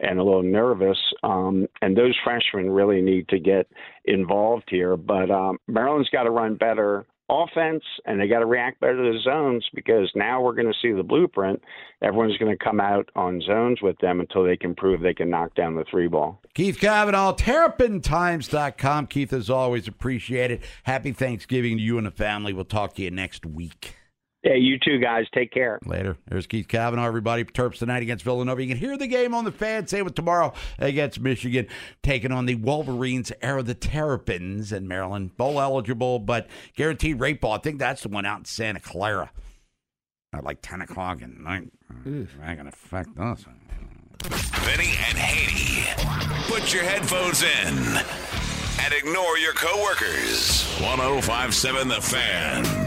[0.00, 0.98] and a little nervous.
[1.22, 3.66] Um, and those freshmen really need to get
[4.04, 4.96] involved here.
[4.96, 9.12] But um, Maryland's got to run better offense and they got to react better to
[9.12, 11.60] the zones because now we're going to see the blueprint.
[12.02, 15.30] Everyone's going to come out on zones with them until they can prove they can
[15.30, 16.40] knock down the three ball.
[16.54, 19.06] Keith Kavanaugh, TerrapinTimes.com.
[19.08, 20.62] Keith, as always, appreciate it.
[20.84, 22.52] Happy Thanksgiving to you and the family.
[22.52, 23.96] We'll talk to you next week.
[24.46, 25.26] Yeah, you too, guys.
[25.34, 25.80] Take care.
[25.84, 26.16] Later.
[26.28, 27.42] There's Keith Kavanaugh, everybody.
[27.42, 28.62] Terps tonight against Villanova.
[28.62, 29.88] You can hear the game on the fan.
[29.88, 31.66] Same with tomorrow against Michigan,
[32.04, 35.36] taking on the Wolverines, era the Terrapins, and Maryland.
[35.36, 37.54] Bowl eligible, but guaranteed rate ball.
[37.54, 39.32] I think that's the one out in Santa Clara
[40.32, 41.72] at like 10 o'clock at night.
[42.04, 43.44] Not going to affect us.
[44.22, 46.54] Vinny and Haynie.
[46.54, 47.78] Put your headphones in
[48.84, 50.62] and ignore your coworkers.
[50.80, 52.85] 1057 The Fan.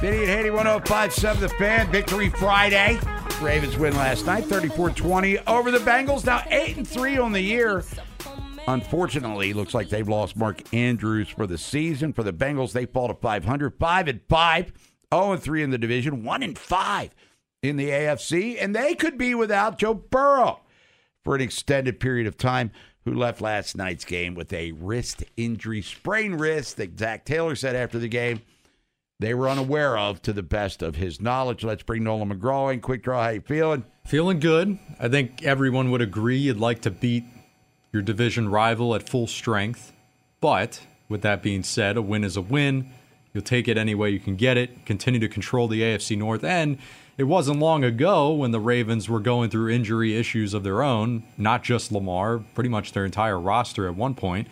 [0.00, 1.90] Vinny and Haynie 1057 The Fan.
[1.90, 3.00] Victory Friday.
[3.42, 6.24] Ravens win last night 34 20 over the Bengals.
[6.24, 7.82] Now 8 and 3 on the year.
[8.68, 12.12] Unfortunately, looks like they've lost Mark Andrews for the season.
[12.12, 14.72] For the Bengals, they fall to 500, 5 and 5,
[15.12, 17.10] 0 and 3 in the division, 1 and 5
[17.64, 20.60] in the AFC, and they could be without Joe Burrow
[21.24, 22.70] for an extended period of time,
[23.04, 27.74] who left last night's game with a wrist injury, sprained wrist that Zac Taylor said
[27.74, 28.42] after the game
[29.20, 31.64] they were unaware of to the best of his knowledge.
[31.64, 32.80] Let's bring Nolan McGraw in.
[32.80, 33.84] Quick draw, how you feeling?
[34.06, 34.78] Feeling good.
[35.00, 37.24] I think everyone would agree you'd like to beat
[37.92, 39.92] your division rival at full strength.
[40.40, 42.90] But with that being said, a win is a win.
[43.34, 44.86] You'll take it any way you can get it.
[44.86, 46.44] Continue to control the AFC North.
[46.44, 46.78] And
[47.16, 51.24] it wasn't long ago when the Ravens were going through injury issues of their own,
[51.36, 54.46] not just Lamar, pretty much their entire roster at one point,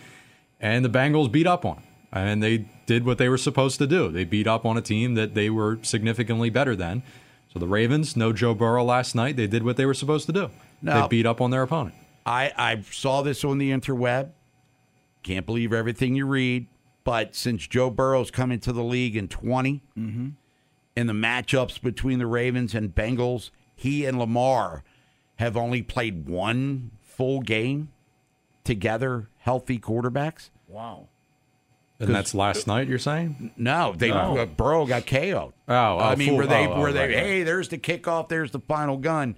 [0.61, 1.85] and the Bengals beat up on them.
[2.21, 4.09] And they did what they were supposed to do.
[4.11, 7.03] They beat up on a team that they were significantly better than.
[7.53, 9.37] So the Ravens, no Joe Burrow last night.
[9.37, 10.51] They did what they were supposed to do.
[10.83, 11.95] Now- they beat up on their opponent.
[12.25, 14.31] I, I saw this on the interweb.
[15.23, 16.67] Can't believe everything you read.
[17.05, 20.29] But since Joe Burrow's come into the league in 20, Mm-hmm.
[20.97, 24.83] in the matchups between the Ravens and Bengals, he and Lamar
[25.37, 27.91] have only played one full game
[28.64, 30.51] together, healthy quarterbacks.
[30.67, 31.09] Wow.
[31.99, 33.53] And that's last night, you're saying?
[33.57, 34.36] No, they No.
[34.36, 35.32] uh, Burrow got KO'd.
[35.34, 37.24] Oh, oh, I mean, full- where they oh, oh, where they right, right.
[37.24, 39.34] hey, there's the kickoff, there's the final gun,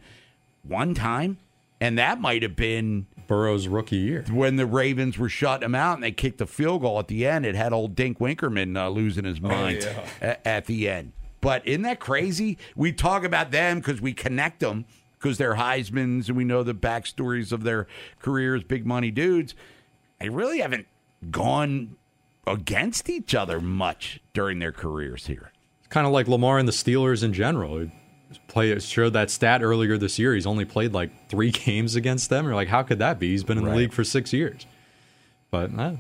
[0.65, 1.39] one time,
[1.81, 5.95] and that might have been Burrow's rookie year when the Ravens were shutting him out
[5.95, 7.47] and they kicked the field goal at the end.
[7.47, 10.07] It had old Dink Winkerman uh, losing his mind yeah.
[10.21, 11.13] a- at the end.
[11.41, 12.59] But isn't that crazy?
[12.75, 14.87] We talk about them because we connect them
[15.21, 17.87] because they're Heisman's and we know the backstories of their
[18.19, 19.55] careers, big money dudes.
[20.19, 20.87] They really haven't
[21.31, 21.97] gone
[22.49, 25.53] against each other much during their careers here.
[25.79, 27.79] It's kind of like Lamar and the Steelers in general.
[27.79, 27.91] It
[28.47, 30.35] play showed that stat earlier this year.
[30.35, 32.45] He's only played like three games against them.
[32.45, 33.31] You're like, how could that be?
[33.31, 34.67] He's been in the league for six years.
[35.51, 35.93] But uh,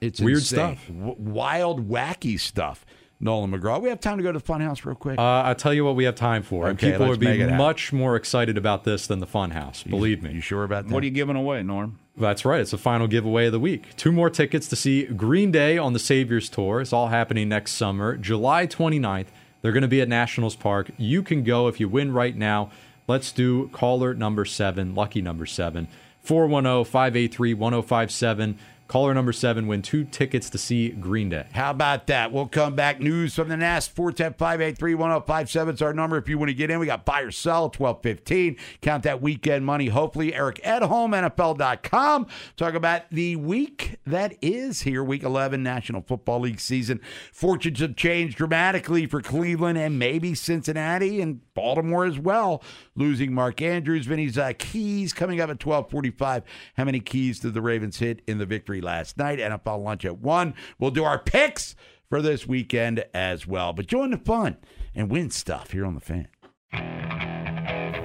[0.00, 0.76] It's weird insane.
[0.76, 0.86] stuff.
[0.88, 2.84] W- wild, wacky stuff.
[3.20, 3.80] Nolan McGraw.
[3.80, 5.18] We have time to go to the Funhouse real quick.
[5.18, 6.68] Uh, I'll tell you what we have time for.
[6.68, 9.88] and Okay, people would be much more excited about this than the Funhouse.
[9.88, 10.32] Believe me.
[10.32, 10.94] You sure about that?
[10.94, 11.98] What are you giving away, Norm?
[12.16, 12.60] That's right.
[12.60, 13.94] It's the final giveaway of the week.
[13.96, 16.80] Two more tickets to see Green Day on the Saviors Tour.
[16.80, 19.26] It's all happening next summer, July 29th.
[19.62, 20.90] They're going to be at Nationals Park.
[20.96, 22.70] You can go if you win right now.
[23.06, 25.88] Let's do caller number seven, lucky number seven,
[26.22, 28.58] 410 583 1057.
[28.90, 31.46] Caller number seven, win two tickets to see Green Day.
[31.52, 32.32] How about that?
[32.32, 32.98] We'll come back.
[32.98, 36.80] News from the Nest, 410-583-1057 is our number if you want to get in.
[36.80, 38.56] We got buy or sell, 1215.
[38.80, 40.34] Count that weekend money, hopefully.
[40.34, 42.26] Eric Edholm, NFL.com.
[42.56, 47.00] Talk about the week that is here, week 11, National Football League season.
[47.32, 52.60] Fortunes have changed dramatically for Cleveland and maybe Cincinnati and Baltimore as well.
[52.96, 56.42] Losing Mark Andrews, Vinny's uh, keys coming up at 1245.
[56.76, 59.38] How many keys did the Ravens hit in the victory last night?
[59.38, 60.54] NFL lunch at 1.
[60.78, 61.74] We'll do our picks
[62.08, 63.72] for this weekend as well.
[63.72, 64.56] But join the fun
[64.94, 66.28] and win stuff here on the fan.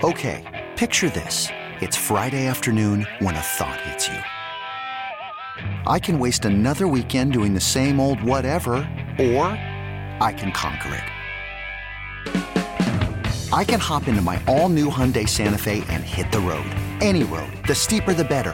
[0.03, 1.47] Okay, picture this.
[1.81, 4.19] It's Friday afternoon when a thought hits you.
[5.87, 8.75] I can waste another weekend doing the same old whatever,
[9.19, 9.47] or
[10.19, 11.03] I can conquer it.
[13.53, 16.65] I can hop into my all new Hyundai Santa Fe and hit the road.
[16.99, 17.51] Any road.
[17.67, 18.53] The steeper, the better.